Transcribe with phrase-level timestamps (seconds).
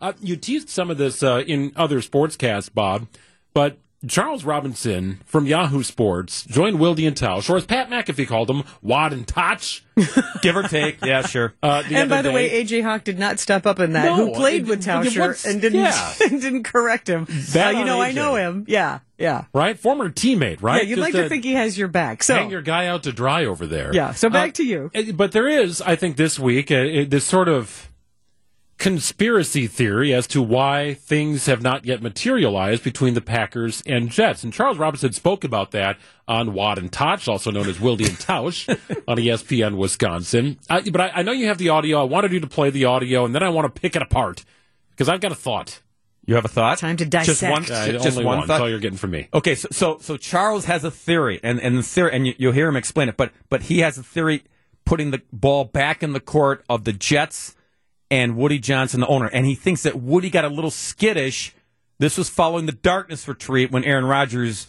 [0.00, 3.06] Uh, you teased some of this uh, in other sportscasts, Bob,
[3.54, 8.50] but Charles Robinson from Yahoo Sports joined Wilde and Tausch, or as Pat McAfee called
[8.50, 9.60] him, Wad and Toch.
[10.42, 11.04] Give or take.
[11.04, 11.54] Yeah, sure.
[11.62, 12.64] Uh, the and by other the way.
[12.64, 14.06] AJ Hawk did not step up in that.
[14.06, 16.14] No, who played it- with it- Tauscher and didn't yeah.
[16.20, 17.26] and didn't correct him.
[17.52, 18.64] That Uh, you on know, I know him.
[18.66, 19.44] Yeah, yeah.
[19.54, 19.78] right?
[19.78, 20.82] Former teammate, right?
[20.82, 22.24] Yeah, you'd Just like to think he has your back.
[22.24, 23.94] So hang your guy out to dry over there.
[23.94, 24.90] Yeah, so back Uh, to you.
[24.96, 27.88] uh, But there is, I think, this week, uh, uh, this sort of
[28.82, 34.42] conspiracy theory as to why things have not yet materialized between the Packers and Jets.
[34.42, 35.96] And Charles Robinson spoke about that
[36.26, 38.68] on Wad and Toch, also known as Wilde and Tausch,
[39.08, 40.58] on ESPN Wisconsin.
[40.68, 42.00] Uh, but I, I know you have the audio.
[42.00, 44.44] I wanted you to play the audio, and then I want to pick it apart
[44.90, 45.80] because I've got a thought.
[46.26, 46.78] You have a thought?
[46.78, 47.88] Time to Just one, dissect.
[47.88, 48.46] Uh, just only one one.
[48.48, 48.54] thought.
[48.54, 49.28] That's all you're getting from me.
[49.32, 52.52] Okay, so, so so Charles has a theory, and and the theory, and you, you'll
[52.52, 53.16] hear him explain it.
[53.16, 54.42] But but he has a theory
[54.84, 57.54] putting the ball back in the court of the Jets
[58.12, 61.54] and Woody Johnson, the owner, and he thinks that Woody got a little skittish.
[61.98, 64.66] This was following the darkness retreat when Aaron Rodgers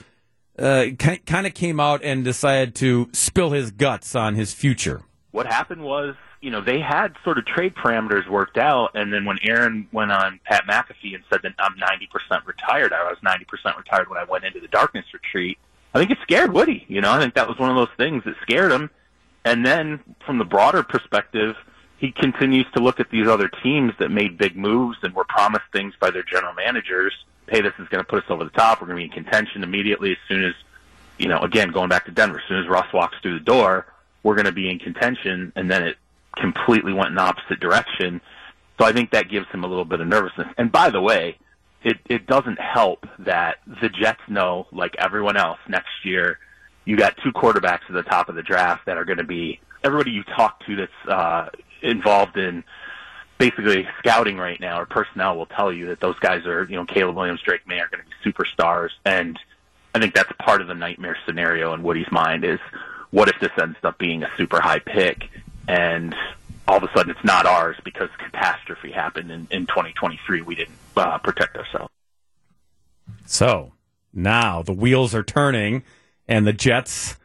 [0.57, 5.01] uh, kind of came out and decided to spill his guts on his future.
[5.31, 9.25] what happened was, you know, they had sort of trade parameters worked out, and then
[9.25, 13.77] when Aaron went on Pat McAfee and said that I'm 90% retired, I was 90%
[13.77, 15.57] retired when I went into the darkness retreat.
[15.93, 16.85] I think it scared Woody.
[16.87, 18.89] You know, I think that was one of those things that scared him.
[19.43, 21.55] And then from the broader perspective,
[21.97, 25.65] he continues to look at these other teams that made big moves and were promised
[25.71, 27.13] things by their general managers.
[27.47, 28.81] Hey, this is going to put us over the top.
[28.81, 30.53] We're going to be in contention immediately as soon as
[31.17, 33.85] you know, again, going back to Denver, as soon as Russ walks through the door,
[34.23, 35.97] we're going to be in contention, and then it
[36.37, 38.21] completely went in the opposite direction.
[38.79, 40.47] So I think that gives him a little bit of nervousness.
[40.57, 41.37] And by the way,
[41.83, 46.39] it, it doesn't help that the Jets know, like everyone else, next year,
[46.85, 49.59] you got two quarterbacks at the top of the draft that are going to be
[49.83, 51.49] everybody you talk to that's uh,
[51.83, 52.63] involved in
[53.37, 56.85] basically scouting right now or personnel will tell you that those guys are, you know,
[56.85, 58.89] Caleb Williams, Drake Maye are going to be superstars.
[59.05, 59.37] And
[59.93, 62.59] I think that's part of the nightmare scenario in Woody's mind is
[63.11, 65.29] what if this ends up being a super high pick
[65.67, 66.15] and
[66.67, 70.41] all of a sudden it's not ours because catastrophe happened in, in 2023.
[70.41, 71.91] We didn't uh, protect ourselves.
[73.25, 73.73] So
[74.13, 75.83] now the wheels are turning,
[76.27, 77.17] and the Jets.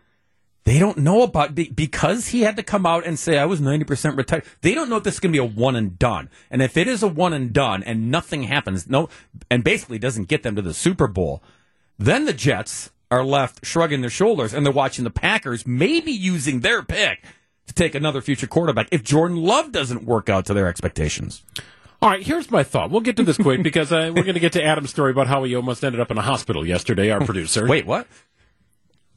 [0.69, 3.59] They don't know about be- because he had to come out and say I was
[3.59, 4.45] ninety percent retired.
[4.61, 6.29] They don't know if this is going to be a one and done.
[6.51, 9.09] And if it is a one and done, and nothing happens, no,
[9.51, 11.43] and basically doesn't get them to the Super Bowl,
[11.99, 16.61] then the Jets are left shrugging their shoulders, and they're watching the Packers maybe using
[16.61, 17.25] their pick
[17.67, 21.45] to take another future quarterback if Jordan Love doesn't work out to their expectations.
[22.03, 22.91] All right, here's my thought.
[22.91, 25.29] We'll get to this quick because uh, we're going to get to Adam's story about
[25.29, 27.67] how he almost ended up in a hospital yesterday, our producer.
[27.67, 28.06] Wait, what?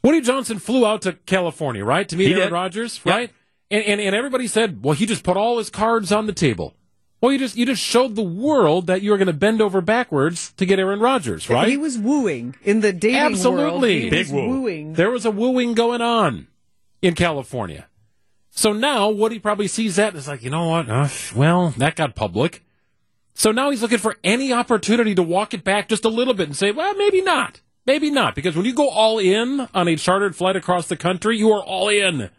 [0.04, 2.52] Woody Johnson flew out to California, right, to meet He Aaron did.
[2.54, 3.16] Rodgers, Yep.
[3.16, 3.32] right?
[3.70, 6.76] And, and and everybody said, well, he just put all his cards on the table.
[7.22, 9.80] Well, you just you just showed the world that you were going to bend over
[9.80, 11.70] backwards to get Aaron Rodgers, right?
[11.70, 13.32] He was wooing in the dating world.
[13.34, 14.02] Absolutely.
[14.02, 14.62] He Big was woo.
[14.62, 14.94] wooing.
[14.94, 16.48] there was a wooing going on
[17.02, 17.88] in California.
[18.50, 20.90] So now Woody probably sees that and is like, you know what?
[20.90, 22.66] Uh, well, that got public.
[23.34, 26.48] So now he's looking for any opportunity to walk it back just a little bit
[26.50, 27.62] and say, well, maybe not.
[27.86, 28.36] Maybe not.
[28.36, 31.64] Because when you go all in on a chartered flight across the country, you are
[31.64, 32.30] all in.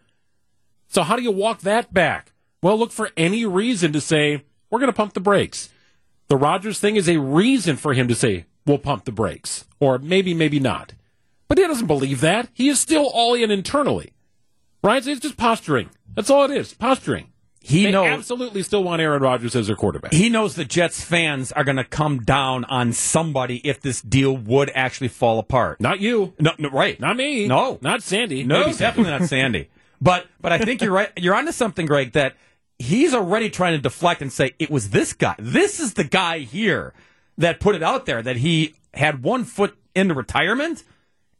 [0.88, 2.32] So how do you walk that back?
[2.62, 5.70] Well, look for any reason to say, we're going to pump the brakes.
[6.28, 9.66] The Rodgers thing is a reason for him to say, we'll pump the brakes.
[9.80, 10.94] Or maybe, maybe not.
[11.48, 12.48] But he doesn't believe that.
[12.54, 14.12] He is still all in internally.
[14.82, 15.02] Right?
[15.02, 15.90] So it's just posturing.
[16.14, 16.74] That's all it is.
[16.74, 17.31] Posturing.
[17.64, 20.12] He they knows absolutely still want Aaron Rodgers as their quarterback.
[20.12, 24.36] he knows the Jets fans are going to come down on somebody if this deal
[24.36, 25.80] would actually fall apart.
[25.80, 26.34] Not you.
[26.40, 26.98] No, no right.
[26.98, 27.46] Not me.
[27.46, 27.78] No.
[27.80, 28.42] Not Sandy.
[28.44, 29.68] No, Maybe definitely not Sandy.
[30.02, 31.12] But but I think you're right.
[31.16, 32.10] You're onto something, Greg.
[32.14, 32.34] That
[32.76, 35.36] he's already trying to deflect and say it was this guy.
[35.38, 36.92] This is the guy here
[37.38, 40.82] that put it out there that he had one foot into retirement,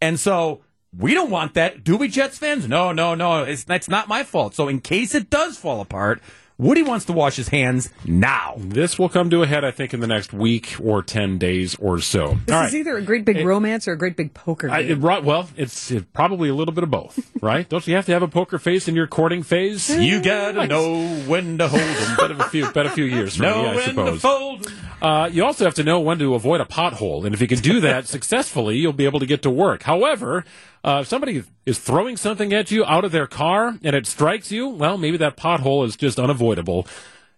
[0.01, 0.61] and so
[0.97, 2.69] we don't want that, do we, Jets fans?
[2.69, 3.45] No, no, no.
[3.45, 4.55] It's that's not my fault.
[4.55, 6.21] So in case it does fall apart,
[6.59, 8.55] Woody wants to wash his hands now.
[8.59, 11.75] This will come to a head, I think, in the next week or 10 days
[11.77, 12.39] or so.
[12.47, 12.75] This All is right.
[12.75, 15.91] either a great big romance or a great big poker I, it- right, well, it's
[15.91, 17.69] it, probably a little bit of both, right?
[17.69, 19.89] Don't you have to have a poker face in your courting phase?
[19.91, 22.17] You gotta know when to hold 'em.
[22.17, 24.67] bet a few, bet a few years from know me, I when to suppose.
[25.01, 27.59] Uh, you also have to know when to avoid a pothole, and if you can
[27.59, 29.83] do that successfully, you'll be able to get to work.
[29.83, 30.45] However,
[30.85, 34.51] uh, if somebody is throwing something at you out of their car and it strikes
[34.51, 36.87] you, well, maybe that pothole is just unavoidable.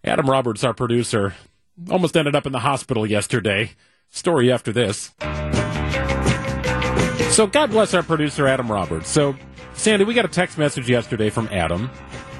[0.02, 1.34] Adam Roberts, our producer,
[1.90, 3.72] almost ended up in the hospital yesterday.
[4.10, 5.12] Story after this.
[7.34, 9.08] So God bless our producer Adam Roberts.
[9.08, 9.34] So
[9.74, 11.90] Sandy, we got a text message yesterday from Adam,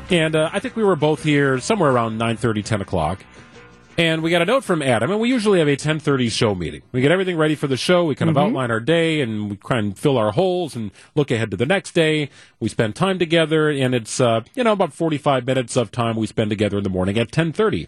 [0.09, 3.25] and uh, I think we were both here somewhere around 9:30, 10 o'clock.
[3.97, 6.83] And we got a note from Adam, and we usually have a 10:30 show meeting.
[6.91, 8.05] We get everything ready for the show.
[8.05, 11.31] We kind of outline our day, and we try and fill our holes and look
[11.31, 12.29] ahead to the next day.
[12.59, 16.27] We spend time together, and it's uh, you know about 45 minutes of time we
[16.27, 17.87] spend together in the morning at 10:30.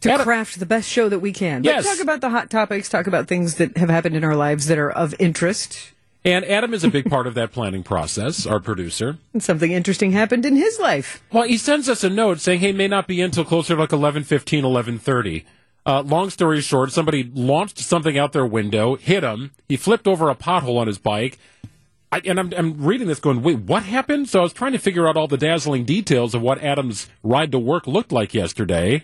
[0.00, 1.62] to Adam- craft the best show that we can.
[1.62, 1.84] But Yes.
[1.86, 4.78] talk about the hot topics, talk about things that have happened in our lives that
[4.78, 5.92] are of interest.
[6.24, 8.46] And Adam is a big part of that planning process.
[8.46, 9.18] Our producer.
[9.32, 11.22] And something interesting happened in his life.
[11.30, 13.80] Well, he sends us a note saying, "Hey, may not be in until closer to
[13.80, 15.44] like 11:15, 11:30."
[15.86, 19.50] Uh, long story short, somebody launched something out their window, hit him.
[19.68, 21.38] He flipped over a pothole on his bike.
[22.10, 24.28] I, and I'm, I'm reading this going, wait, what happened?
[24.28, 27.52] So I was trying to figure out all the dazzling details of what Adam's ride
[27.52, 29.02] to work looked like yesterday.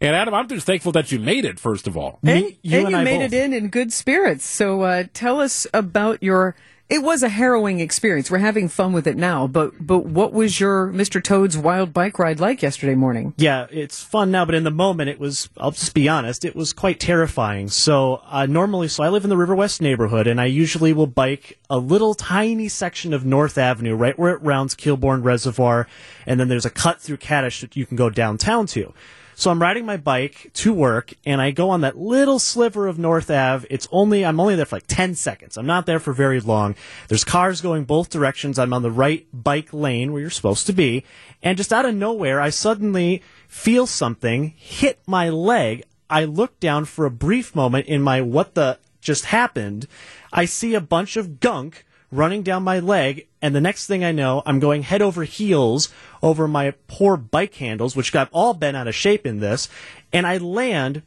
[0.00, 2.18] And Adam, I'm just thankful that you made it, first of all.
[2.22, 3.32] And, Me- you and and you I made both.
[3.32, 4.44] it in in good spirits.
[4.44, 6.56] So uh, tell us about your.
[6.88, 8.32] It was a harrowing experience.
[8.32, 11.22] We're having fun with it now, but but what was your Mr.
[11.22, 13.32] Toad's wild bike ride like yesterday morning?
[13.36, 16.56] Yeah, it's fun now, but in the moment, it was, I'll just be honest, it
[16.56, 17.68] was quite terrifying.
[17.68, 21.06] So, uh, normally, so I live in the River West neighborhood, and I usually will
[21.06, 25.86] bike a little tiny section of North Avenue, right where it rounds Kilbourn Reservoir,
[26.26, 28.92] and then there's a cut through Kadish that you can go downtown to.
[29.40, 32.98] So I'm riding my bike to work, and I go on that little sliver of
[32.98, 33.66] North Ave.
[33.70, 35.56] It's only I'm only there for like 10 seconds.
[35.56, 36.74] I'm not there for very long.
[37.08, 38.58] There's cars going both directions.
[38.58, 41.04] I'm on the right bike lane where you're supposed to be,
[41.42, 45.84] and just out of nowhere, I suddenly feel something hit my leg.
[46.10, 49.86] I look down for a brief moment in my what the just happened.
[50.34, 54.12] I see a bunch of gunk running down my leg, and the next thing I
[54.12, 55.88] know, I'm going head over heels
[56.22, 59.68] over my poor bike handles, which got all bent out of shape in this,
[60.12, 61.02] and I land,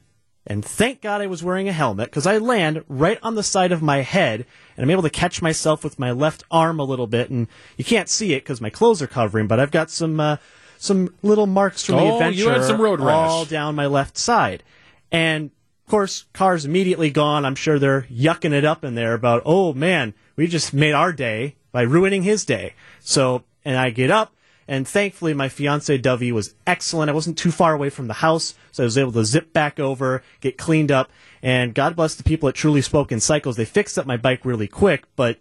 [0.47, 3.71] and thank God I was wearing a helmet, because I land right on the side
[3.71, 4.45] of my head,
[4.77, 7.47] and I'm able to catch myself with my left arm a little bit, and
[7.77, 10.37] you can't see it because my clothes are covering, but I've got some, uh,
[10.77, 13.29] some little marks from the Oh, adventure you had some road rash.
[13.29, 14.63] all down my left side.
[15.11, 15.51] And
[15.85, 17.45] of course, car's immediately gone.
[17.45, 21.11] I'm sure they're yucking it up in there about, oh man, we just made our
[21.11, 22.73] day by ruining his day.
[23.01, 24.33] So, and I get up,
[24.67, 27.09] and thankfully my fiance Dovey was excellent.
[27.09, 29.79] I wasn't too far away from the house, so I was able to zip back
[29.79, 33.57] over, get cleaned up, and God bless the people at Truly Spoken Cycles.
[33.57, 35.37] They fixed up my bike really quick, but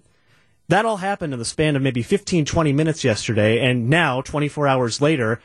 [0.69, 4.67] that all happened in the span of maybe 15, 20 minutes yesterday, and now, 24
[4.67, 5.41] hours later,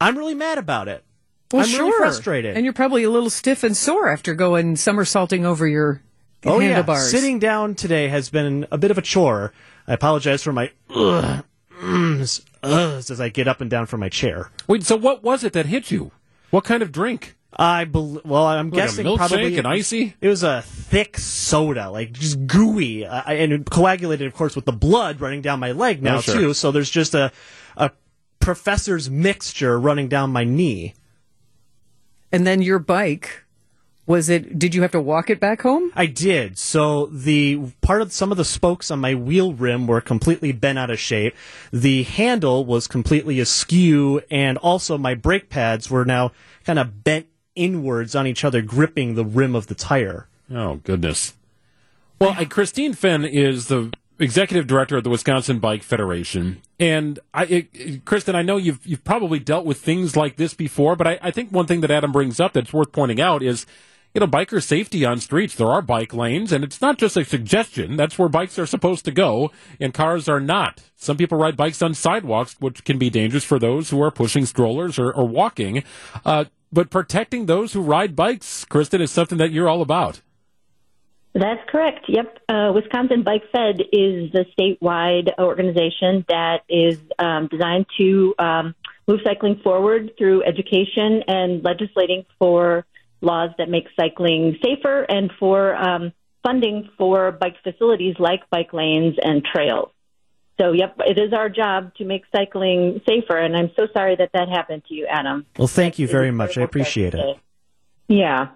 [0.00, 1.04] I'm really mad about it.
[1.52, 1.84] Well, I'm sure.
[1.86, 2.56] really frustrated.
[2.56, 6.02] and you're probably a little stiff and sore after going somersaulting over your
[6.44, 7.12] oh handlebars.
[7.12, 9.52] yeah, sitting down today has been a bit of a chore.
[9.86, 11.44] I apologize for my ugh,
[11.82, 14.50] ums, uhs as I get up and down from my chair.
[14.66, 16.12] Wait, so what was it that hit you?
[16.50, 17.36] What kind of drink?
[17.54, 20.14] I bel well, I'm Like a guessing milkshake, probably an icy?
[20.22, 24.72] It was a thick soda, like just gooey, uh, and coagulated, of course, with the
[24.72, 26.34] blood running down my leg now Oh, sure.
[26.34, 26.54] too.
[26.54, 27.30] So there's just a
[27.76, 27.90] a
[28.40, 30.94] professor's mixture running down my knee.
[32.32, 33.44] And then your bike.
[34.04, 34.58] Was it?
[34.58, 35.92] Did you have to walk it back home?
[35.94, 36.58] I did.
[36.58, 40.76] So the part of some of the spokes on my wheel rim were completely bent
[40.76, 41.36] out of shape.
[41.72, 46.32] The handle was completely askew, and also my brake pads were now
[46.64, 50.26] kind of bent inwards on each other, gripping the rim of the tire.
[50.50, 51.34] Oh goodness.
[52.18, 57.44] Well, uh, Christine finn is the executive director of the Wisconsin Bike Federation, and I,
[57.44, 61.06] it, it- Kristen, I know you've you've probably dealt with things like this before, but
[61.06, 63.66] I, I think one thing that Adam brings up that's worth pointing out is.
[64.14, 65.54] You know, biker safety on streets.
[65.54, 67.96] There are bike lanes, and it's not just a suggestion.
[67.96, 70.82] That's where bikes are supposed to go, and cars are not.
[70.96, 74.44] Some people ride bikes on sidewalks, which can be dangerous for those who are pushing
[74.44, 75.82] strollers or, or walking.
[76.26, 80.20] Uh, but protecting those who ride bikes, Kristen, is something that you're all about.
[81.34, 82.04] That's correct.
[82.08, 82.38] Yep.
[82.48, 88.74] Uh, Wisconsin Bike Fed is the statewide organization that is um, designed to um,
[89.08, 92.84] move cycling forward through education and legislating for
[93.22, 96.12] laws that make cycling safer and for um,
[96.42, 99.90] funding for bike facilities like bike lanes and trails.
[100.60, 103.38] So, yep, it is our job to make cycling safer.
[103.38, 105.46] And I'm so sorry that that happened to you, Adam.
[105.58, 106.58] Well, thank you very much.
[106.58, 107.38] I appreciate it.
[108.06, 108.48] Yeah.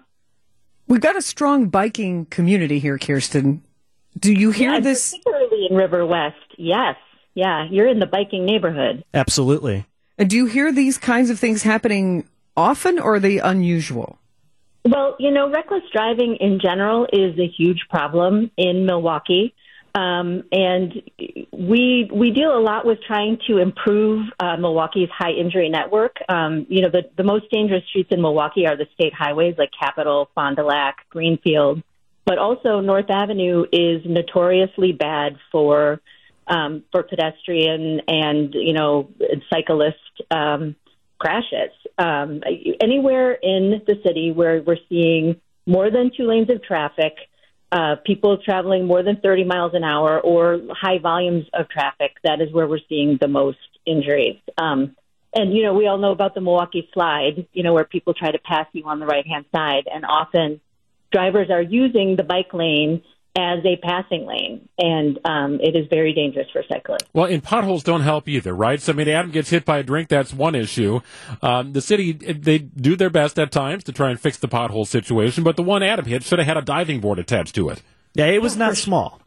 [0.87, 3.61] We've got a strong biking community here, Kirsten.
[4.17, 5.11] Do you hear Yeah, this?
[5.11, 6.35] particularly in River West.
[6.57, 6.95] Yes.
[7.35, 9.03] Yeah, you're in the biking neighborhood.
[9.13, 9.85] Absolutely.
[10.17, 14.17] And Do you hear these kinds of things happening often, or are they unusual?
[14.85, 19.53] Well, you know, reckless driving in general is a huge problem in Milwaukee.
[19.95, 20.93] Um, and
[21.51, 26.17] we we deal a lot with trying to improve uh, Milwaukee's high injury network.
[26.29, 29.71] Um, you know, the, the most dangerous streets in Milwaukee are the state highways like
[29.77, 31.81] Capitol, Fond du Lac, Greenfield,
[32.25, 35.99] but also North Avenue is notoriously bad for
[36.47, 39.09] um, for pedestrian and you know
[39.49, 39.97] cyclist
[40.31, 40.75] um,
[41.19, 41.71] crashes.
[41.97, 42.43] Um,
[42.79, 47.15] anywhere in the city where we're seeing more than two lanes of traffic,
[47.71, 52.41] uh, people traveling more than 30 miles an hour, or high volumes of traffic, that
[52.41, 54.39] is where we're seeing the most injuries.
[54.57, 54.95] Um,
[55.33, 58.31] and you know, we all know about the Milwaukee slide, you know, where people try
[58.31, 60.61] to pass you on the right hand side, and often
[61.11, 63.03] drivers are using the bike lane
[63.37, 67.07] as a passing lane, and um, it is very dangerous for cyclists.
[67.13, 68.81] Well, and potholes don't help either, right?
[68.81, 70.09] So, I mean, Adam gets hit by a drink.
[70.09, 71.01] That's one issue.
[71.43, 74.87] Um, the city they do their best at times to try and fix the pothole
[74.87, 77.83] situation, but the one Adam hit should have had a diving board attached to it.
[78.15, 79.21] Yeah, it was not small.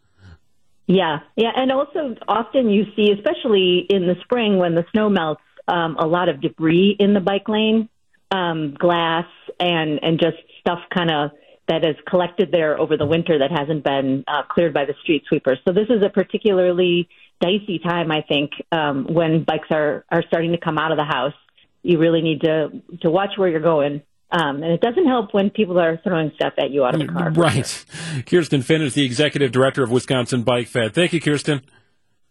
[0.89, 5.43] Yeah, yeah, and also often you see, especially in the spring when the snow melts,
[5.69, 7.89] um, a lot of debris in the bike lane,
[8.33, 9.27] um, glass,
[9.61, 11.31] and and just stuff kind of
[11.71, 15.23] that is collected there over the winter that hasn't been uh, cleared by the street
[15.29, 15.59] sweepers.
[15.65, 17.09] So this is a particularly
[17.41, 21.05] dicey time, I think, um, when bikes are are starting to come out of the
[21.05, 21.35] house.
[21.83, 22.71] You really need to
[23.03, 24.03] to watch where you're going.
[24.33, 27.07] Um, and it doesn't help when people are throwing stuff at you out of the
[27.07, 27.31] car.
[27.31, 27.67] Right.
[27.67, 28.23] Sure.
[28.23, 30.95] Kirsten Finn is the executive director of Wisconsin Bike Fed.
[30.95, 31.63] Thank you, Kirsten.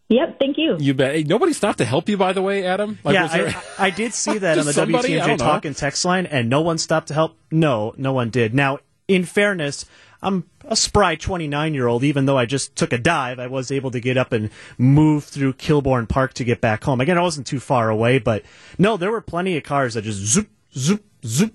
[0.07, 0.77] Yep, thank you.
[0.79, 1.13] You bet.
[1.13, 2.97] Hey, nobody stopped to help you, by the way, Adam.
[3.03, 3.47] Like, yeah, there...
[3.77, 6.77] I, I, did see that on the WTMJ talk and text line, and no one
[6.77, 7.37] stopped to help.
[7.51, 8.55] No, no one did.
[8.55, 9.85] Now, in fairness,
[10.21, 12.03] I'm a spry 29 year old.
[12.03, 15.25] Even though I just took a dive, I was able to get up and move
[15.25, 17.01] through Kilbourn Park to get back home.
[17.01, 18.43] Again, I wasn't too far away, but
[18.77, 21.53] no, there were plenty of cars that just zoop, zoop, zoop.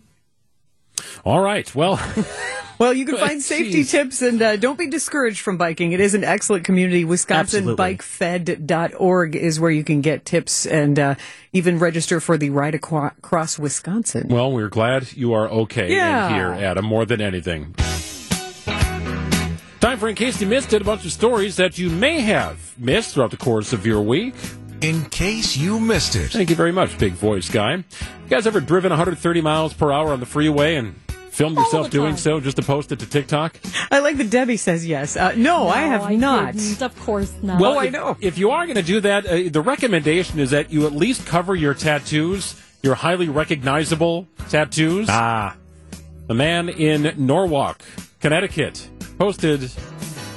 [1.24, 1.72] All right.
[1.74, 1.98] Well.
[2.78, 5.92] Well, you can find safety tips and uh, don't be discouraged from biking.
[5.92, 7.04] It is an excellent community.
[7.04, 11.14] WisconsinBikeFed.org is where you can get tips and uh,
[11.52, 14.26] even register for the Ride Across Wisconsin.
[14.28, 16.28] Well, we're glad you are okay yeah.
[16.28, 17.74] in here, Adam, more than anything.
[19.80, 22.74] Time for In Case You Missed It, a bunch of stories that you may have
[22.78, 24.34] missed throughout the course of your week.
[24.80, 26.32] In case you missed it.
[26.32, 27.74] Thank you very much, big voice guy.
[27.74, 27.84] You
[28.28, 30.94] guys ever driven 130 miles per hour on the freeway and
[31.34, 33.58] filmed yourself doing so just to post it to TikTok?
[33.90, 35.16] I like that Debbie says yes.
[35.16, 36.54] Uh, no, no, I have I not.
[36.54, 36.82] Didn't.
[36.82, 37.60] Of course not.
[37.60, 38.16] Well, oh, if, I know.
[38.20, 41.26] If you are going to do that, uh, the recommendation is that you at least
[41.26, 45.08] cover your tattoos, your highly recognizable tattoos.
[45.10, 45.56] Ah.
[46.26, 47.82] The man in Norwalk,
[48.20, 48.88] Connecticut,
[49.18, 49.70] posted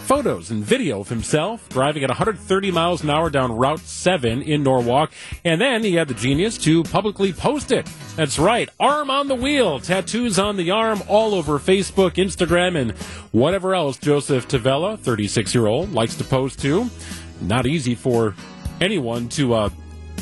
[0.07, 4.63] photos and video of himself driving at 130 miles an hour down Route 7 in
[4.63, 5.11] Norwalk.
[5.43, 7.85] And then he had the genius to publicly post it.
[8.15, 8.69] That's right.
[8.79, 9.81] Arm on the wheel.
[9.81, 12.91] Tattoos on the arm all over Facebook, Instagram, and
[13.33, 16.89] whatever else Joseph Tavella, 36 year old, likes to post to.
[17.41, 18.33] Not easy for
[18.79, 19.69] anyone to uh,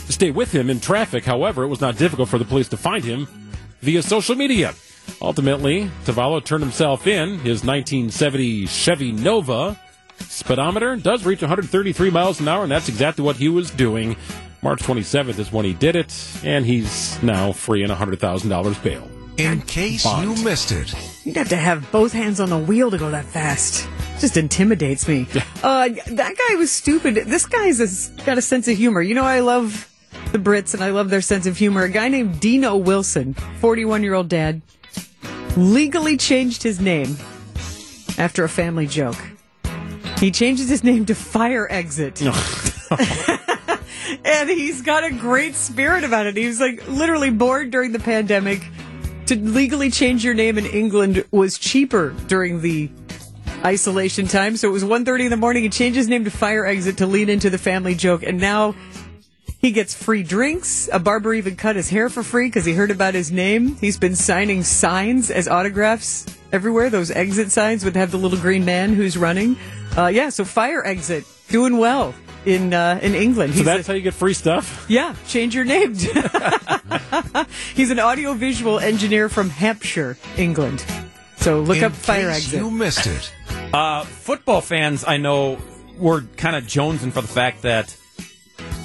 [0.10, 1.24] stay with him in traffic.
[1.24, 3.28] However, it was not difficult for the police to find him
[3.82, 4.74] via social media.
[5.22, 7.40] Ultimately, Tavallo turned himself in.
[7.40, 9.80] His 1970 Chevy Nova
[10.20, 14.16] speedometer does reach 133 miles an hour, and that's exactly what he was doing.
[14.62, 19.08] March 27th is when he did it, and he's now free in $100,000 bail.
[19.38, 20.38] In case Bond.
[20.38, 20.94] you missed it.
[21.26, 23.88] You'd have to have both hands on the wheel to go that fast.
[24.20, 25.28] Just intimidates me.
[25.62, 27.16] uh, that guy was stupid.
[27.16, 29.02] This guy's a, got a sense of humor.
[29.02, 29.92] You know, I love
[30.32, 31.84] the Brits and I love their sense of humor.
[31.84, 34.62] A guy named Dino Wilson, 41 year old dad,
[35.56, 37.18] legally changed his name
[38.18, 39.18] after a family joke.
[40.20, 42.22] He changes his name to Fire Exit.
[44.26, 46.38] and he's got a great spirit about it.
[46.38, 48.62] He was like literally bored during the pandemic.
[49.28, 52.92] To legally change your name in England was cheaper during the
[53.66, 54.56] isolation time.
[54.56, 55.64] So it was 1.30 in the morning.
[55.64, 58.22] He changed his name to Fire Exit to lean into the family joke.
[58.22, 58.76] And now
[59.66, 60.88] he gets free drinks.
[60.94, 63.76] A barber even cut his hair for free because he heard about his name.
[63.78, 66.92] He's been signing signs as autographs everywhere.
[66.92, 69.58] Those exit signs would have the little green man who's running.
[69.98, 72.14] Uh, yeah, so fire exit doing well
[72.46, 73.54] in uh, in England.
[73.54, 74.86] So He's that's a, how you get free stuff.
[74.88, 75.96] Yeah, change your name.
[77.74, 80.86] He's an audiovisual engineer from Hampshire, England.
[81.38, 82.60] So look in up fire exit.
[82.60, 83.34] You missed it.
[83.74, 85.58] Uh, football fans, I know,
[85.98, 87.98] were kind of jonesing for the fact that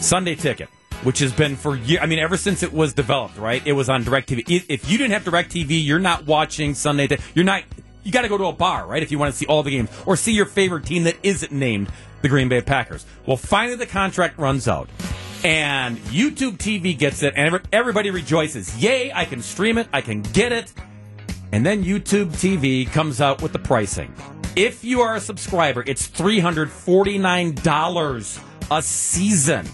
[0.01, 0.69] Sunday Ticket,
[1.03, 2.01] which has been for years.
[2.03, 3.65] I mean, ever since it was developed, right?
[3.67, 4.65] It was on DirecTV.
[4.69, 7.19] If you didn't have DirecTV, you're not watching Sunday.
[7.35, 7.65] You're not.
[8.03, 9.03] You got to go to a bar, right?
[9.03, 11.53] If you want to see all the games or see your favorite team that isn't
[11.53, 11.91] named
[12.23, 13.05] the Green Bay Packers.
[13.27, 14.89] Well, finally the contract runs out.
[15.45, 18.77] And YouTube TV gets it, and everybody rejoices.
[18.83, 20.73] Yay, I can stream it, I can get it.
[21.53, 24.15] And then YouTube TV comes out with the pricing.
[24.57, 29.67] If you are a subscriber, it's $349 a season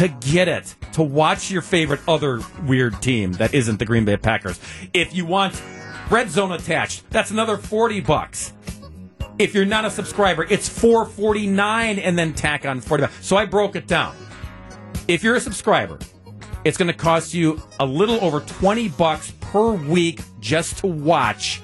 [0.00, 4.16] to get it, to watch your favorite other weird team that isn't the Green Bay
[4.16, 4.58] Packers.
[4.94, 5.62] If you want
[6.08, 8.54] Red Zone attached, that's another 40 bucks.
[9.38, 13.26] If you're not a subscriber, it's 449 and then tack on 40 bucks.
[13.26, 14.16] So I broke it down.
[15.06, 15.98] If you're a subscriber,
[16.62, 21.62] It's going to cost you a little over 20 bucks per week just to watch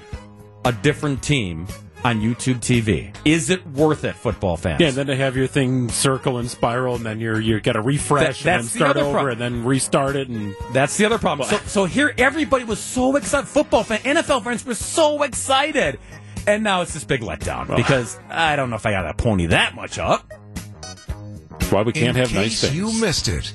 [0.65, 1.67] a different team
[2.03, 3.13] on YouTube TV.
[3.25, 4.79] Is it worth it, football fans?
[4.79, 7.73] Yeah, and then to have your thing circle and spiral, and then you're you got
[7.73, 9.31] to refresh That- and then that's the start over, problem.
[9.31, 11.49] and then restart it, and That's the other problem.
[11.49, 13.47] So, so here, everybody was so excited.
[13.47, 15.99] Football fans, NFL fans were so excited.
[16.45, 19.47] And now it's this big letdown because I don't know if I got to pony
[19.47, 20.31] that much up.
[21.49, 22.75] that's why we can't In have nice case things.
[22.75, 23.53] you missed it.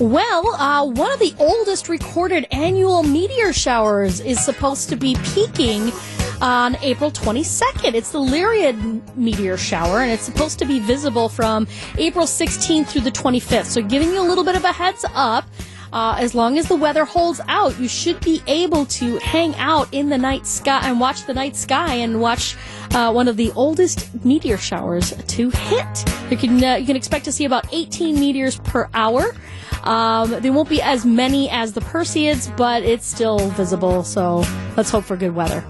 [0.00, 5.92] Well, uh, one of the oldest recorded annual meteor showers is supposed to be peaking
[6.40, 7.94] on April 22nd.
[7.94, 11.66] It's the Lyrid meteor shower, and it's supposed to be visible from
[11.98, 13.66] April 16th through the 25th.
[13.66, 15.46] So, giving you a little bit of a heads up.
[15.92, 19.88] Uh, as long as the weather holds out, you should be able to hang out
[19.92, 22.56] in the night sky and watch the night sky and watch
[22.94, 26.04] uh, one of the oldest meteor showers to hit.
[26.32, 29.36] You can uh, you can expect to see about 18 meteors per hour.
[29.84, 34.02] Um, there won't be as many as the Perseids, but it's still visible.
[34.02, 34.44] So
[34.76, 35.62] let's hope for good weather.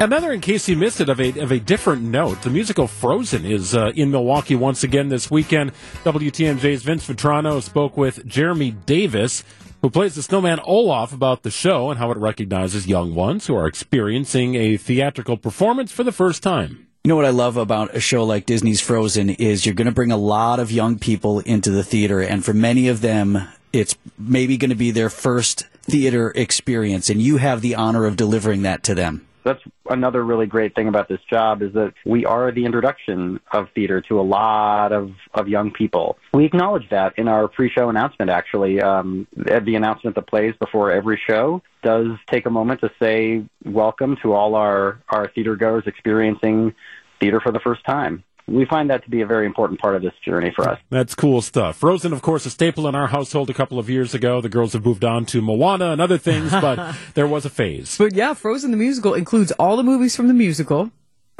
[0.00, 3.44] Another, in case you missed it, of a of a different note, the musical Frozen
[3.44, 5.72] is uh, in Milwaukee once again this weekend.
[6.04, 9.42] WTMJ's Vince Vitrano spoke with Jeremy Davis,
[9.82, 13.56] who plays the snowman Olaf, about the show and how it recognizes young ones who
[13.56, 16.86] are experiencing a theatrical performance for the first time.
[17.02, 19.92] You know what I love about a show like Disney's Frozen is you're going to
[19.92, 23.96] bring a lot of young people into the theater, and for many of them, it's
[24.16, 28.62] maybe going to be their first theater experience, and you have the honor of delivering
[28.62, 29.27] that to them.
[29.48, 33.68] That's another really great thing about this job is that we are the introduction of
[33.74, 36.18] theater to a lot of, of young people.
[36.34, 38.80] We acknowledge that in our pre-show announcement, actually.
[38.80, 44.16] Um, the announcement that plays before every show does take a moment to say welcome
[44.22, 46.74] to all our, our theater goers experiencing
[47.18, 48.22] theater for the first time.
[48.48, 50.78] We find that to be a very important part of this journey for us.
[50.90, 51.76] That's cool stuff.
[51.76, 54.40] Frozen, of course, a staple in our household a couple of years ago.
[54.40, 57.98] The girls have moved on to Moana and other things, but there was a phase.
[57.98, 60.90] But yeah, Frozen the musical includes all the movies from the musical.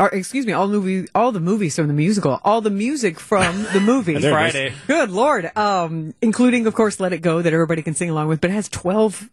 [0.00, 3.64] Or excuse me, all movie, all the movies from the musical, all the music from
[3.72, 4.16] the movie.
[4.16, 4.52] There it is.
[4.52, 4.72] Friday.
[4.86, 8.40] Good lord, um, including of course "Let It Go" that everybody can sing along with,
[8.40, 9.28] but it has twelve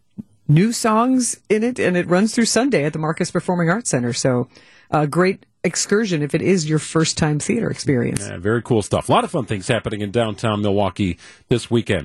[0.48, 4.12] new songs in it, and it runs through Sunday at the Marcus Performing Arts Center.
[4.12, 4.48] So,
[4.90, 8.26] a great excursion if it is your first time theater experience.
[8.26, 9.08] Yeah, very cool stuff.
[9.08, 12.04] A lot of fun things happening in downtown Milwaukee this weekend.